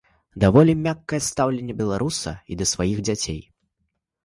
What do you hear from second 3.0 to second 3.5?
дзяцей.